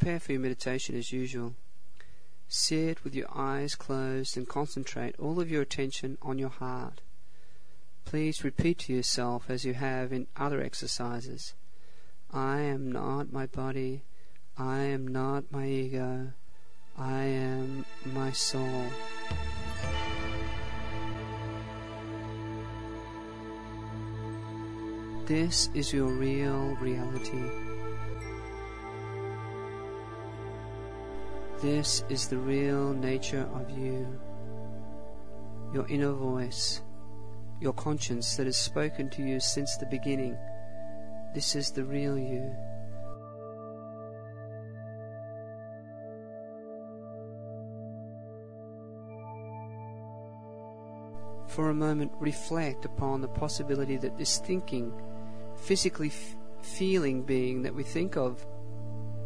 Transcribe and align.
prepare 0.00 0.18
for 0.18 0.32
your 0.32 0.40
meditation 0.40 0.96
as 0.96 1.12
usual. 1.12 1.54
Sit 2.48 3.04
with 3.04 3.14
your 3.14 3.28
eyes 3.34 3.74
closed 3.74 4.34
and 4.34 4.48
concentrate 4.48 5.14
all 5.18 5.38
of 5.38 5.50
your 5.50 5.60
attention 5.60 6.16
on 6.22 6.38
your 6.38 6.48
heart. 6.48 7.02
Please 8.06 8.42
repeat 8.42 8.78
to 8.78 8.94
yourself 8.94 9.50
as 9.50 9.66
you 9.66 9.74
have 9.74 10.10
in 10.10 10.26
other 10.36 10.62
exercises 10.62 11.52
I 12.32 12.60
am 12.60 12.90
not 12.90 13.30
my 13.30 13.44
body, 13.46 14.04
I 14.56 14.78
am 14.78 15.06
not 15.06 15.52
my 15.52 15.66
ego, 15.66 16.32
I 16.96 17.24
am 17.24 17.84
my 18.06 18.32
soul. 18.32 18.86
This 25.26 25.68
is 25.74 25.92
your 25.92 26.08
real 26.08 26.74
reality. 26.80 27.69
This 31.60 32.04
is 32.08 32.26
the 32.26 32.38
real 32.38 32.94
nature 32.94 33.46
of 33.52 33.68
you. 33.68 34.18
Your 35.74 35.86
inner 35.88 36.12
voice, 36.12 36.80
your 37.60 37.74
conscience 37.74 38.34
that 38.36 38.46
has 38.46 38.56
spoken 38.56 39.10
to 39.10 39.22
you 39.22 39.40
since 39.40 39.76
the 39.76 39.84
beginning. 39.84 40.38
This 41.34 41.54
is 41.54 41.70
the 41.70 41.84
real 41.84 42.16
you. 42.16 42.56
For 51.48 51.68
a 51.68 51.74
moment, 51.74 52.12
reflect 52.18 52.86
upon 52.86 53.20
the 53.20 53.28
possibility 53.28 53.98
that 53.98 54.16
this 54.16 54.38
thinking 54.38 54.94
physically 55.56 56.08
f- 56.08 56.36
feeling 56.62 57.22
being 57.22 57.60
that 57.60 57.74
we 57.74 57.82
think 57.82 58.16
of 58.16 58.46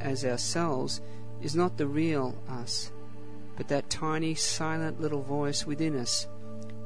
as 0.01 0.24
ourselves 0.24 1.01
is 1.45 1.55
not 1.55 1.77
the 1.77 1.87
real 1.87 2.34
us, 2.48 2.91
but 3.55 3.69
that 3.69 3.91
tiny, 3.91 4.35
silent 4.35 4.99
little 4.99 5.23
voice 5.23 5.66
within 5.66 5.95
us 5.95 6.27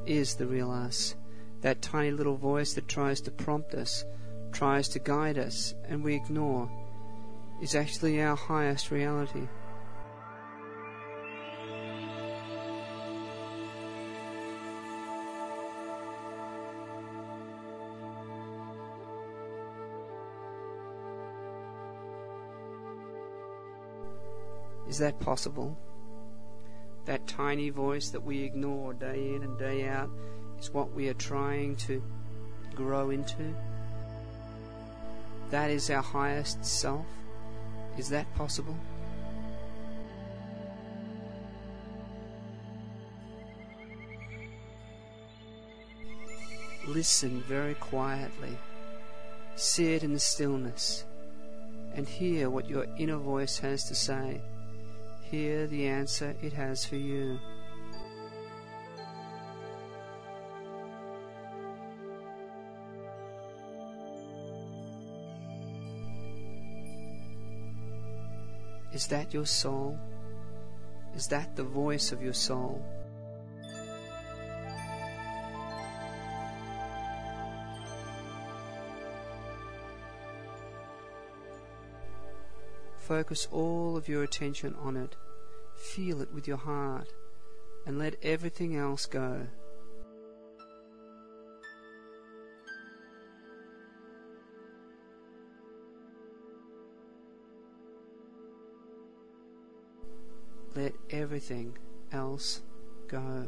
is 0.05 0.35
the 0.35 0.45
real 0.45 0.69
us. 0.69 1.15
That 1.61 1.81
tiny 1.81 2.11
little 2.11 2.35
voice 2.35 2.73
that 2.73 2.89
tries 2.89 3.21
to 3.21 3.31
prompt 3.31 3.73
us, 3.73 4.03
tries 4.51 4.89
to 4.89 4.99
guide 4.99 5.37
us, 5.37 5.73
and 5.87 6.03
we 6.03 6.13
ignore, 6.13 6.69
is 7.61 7.73
actually 7.73 8.21
our 8.21 8.35
highest 8.35 8.91
reality. 8.91 9.47
Is 24.99 25.03
that 25.03 25.19
possible? 25.21 25.77
That 27.05 27.25
tiny 27.25 27.69
voice 27.69 28.09
that 28.09 28.21
we 28.21 28.43
ignore 28.43 28.93
day 28.93 29.33
in 29.33 29.43
and 29.43 29.57
day 29.57 29.87
out 29.87 30.09
is 30.59 30.73
what 30.73 30.91
we 30.91 31.07
are 31.07 31.13
trying 31.13 31.77
to 31.87 32.03
grow 32.75 33.09
into? 33.09 33.55
That 35.51 35.71
is 35.71 35.89
our 35.89 36.01
highest 36.01 36.65
self? 36.65 37.05
Is 37.97 38.09
that 38.09 38.25
possible? 38.35 38.77
Listen 46.85 47.41
very 47.43 47.75
quietly. 47.75 48.57
Sit 49.55 50.03
in 50.03 50.11
the 50.11 50.19
stillness 50.19 51.05
and 51.95 52.05
hear 52.05 52.49
what 52.49 52.69
your 52.69 52.85
inner 52.97 53.15
voice 53.15 53.59
has 53.59 53.85
to 53.85 53.95
say. 53.95 54.41
Hear 55.29 55.67
the 55.67 55.85
answer 55.85 56.35
it 56.41 56.53
has 56.53 56.85
for 56.85 56.95
you. 56.95 57.37
Is 68.91 69.05
that 69.07 69.31
your 69.31 69.45
soul? 69.45 69.99
Is 71.15 71.27
that 71.27 71.55
the 71.55 71.63
voice 71.63 72.11
of 72.11 72.23
your 72.23 72.33
soul? 72.33 72.83
Focus 83.09 83.47
all 83.51 83.97
of 83.97 84.07
your 84.07 84.21
attention 84.21 84.75
on 84.83 84.95
it. 84.95 85.15
Feel 85.73 86.21
it 86.21 86.31
with 86.31 86.47
your 86.47 86.57
heart 86.57 87.11
and 87.87 87.97
let 87.97 88.13
everything 88.21 88.75
else 88.75 89.07
go. 89.07 89.47
Let 100.75 100.93
everything 101.09 101.79
else 102.11 102.61
go. 103.07 103.47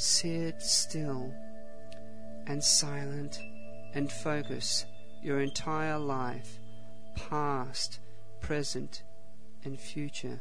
Sit 0.00 0.62
still 0.62 1.34
and 2.46 2.62
silent 2.62 3.40
and 3.94 4.12
focus 4.12 4.86
your 5.24 5.40
entire 5.40 5.98
life, 5.98 6.60
past, 7.16 7.98
present, 8.40 9.02
and 9.64 9.76
future, 9.76 10.40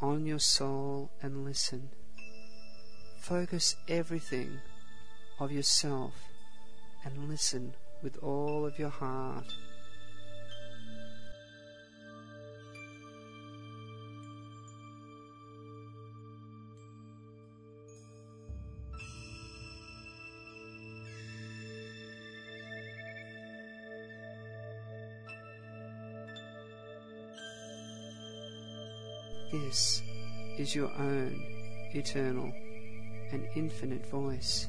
on 0.00 0.26
your 0.26 0.40
soul 0.40 1.12
and 1.22 1.44
listen. 1.44 1.90
Focus 3.20 3.76
everything 3.86 4.50
of 5.38 5.52
yourself 5.52 6.14
and 7.04 7.28
listen 7.28 7.72
with 8.02 8.16
all 8.20 8.66
of 8.66 8.80
your 8.80 8.90
heart. 8.90 9.46
This 29.50 30.02
is 30.58 30.74
your 30.74 30.90
own 30.98 31.42
eternal 31.94 32.52
and 33.32 33.48
infinite 33.56 34.04
voice. 34.04 34.68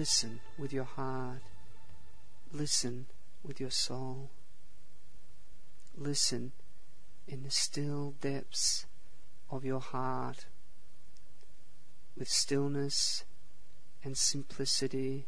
Listen 0.00 0.40
with 0.56 0.72
your 0.72 0.84
heart. 0.84 1.42
Listen 2.54 3.04
with 3.44 3.60
your 3.60 3.70
soul. 3.70 4.30
Listen 5.94 6.52
in 7.28 7.42
the 7.42 7.50
still 7.50 8.14
depths 8.22 8.86
of 9.50 9.62
your 9.62 9.80
heart 9.80 10.46
with 12.16 12.28
stillness 12.28 13.24
and 14.02 14.16
simplicity 14.16 15.26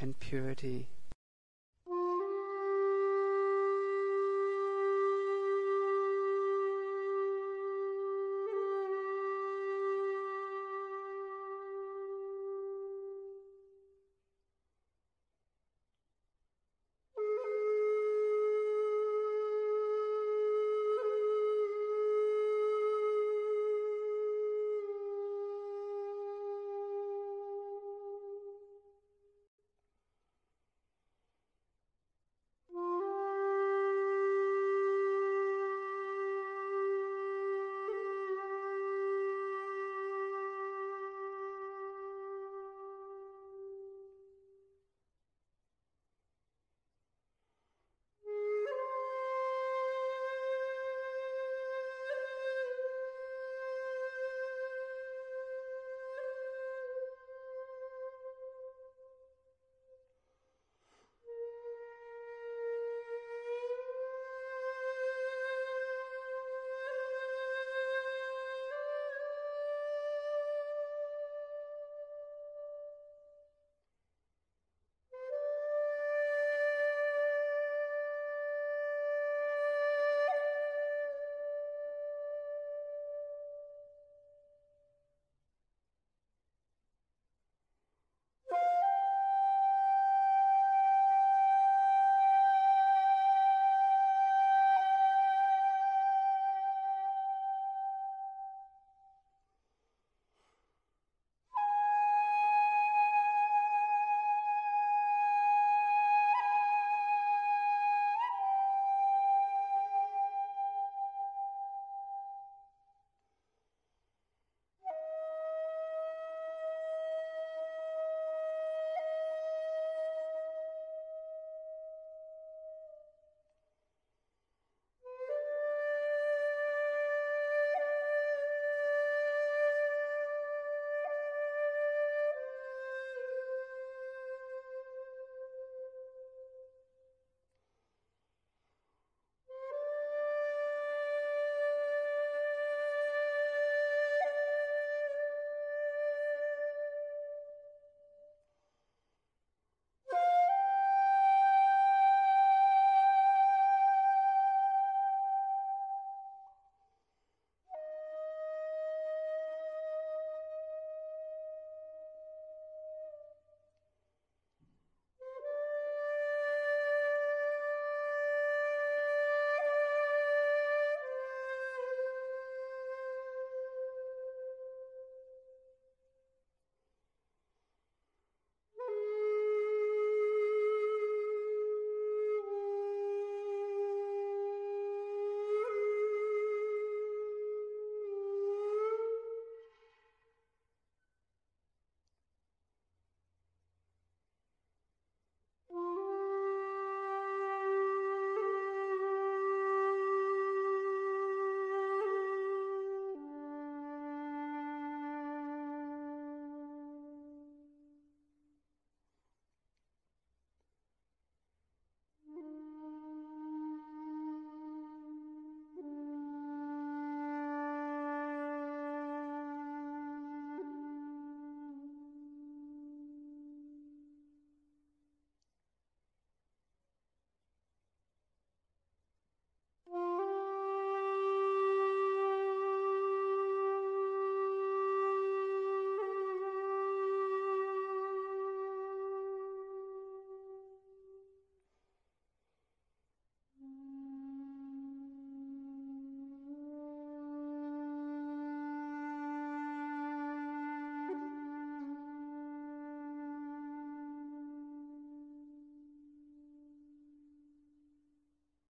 and 0.00 0.18
purity. 0.20 0.88